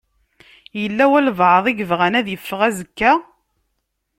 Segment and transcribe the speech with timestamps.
[0.81, 3.11] Yella walebɛaḍ i yebɣan ad iffeɣ azekka?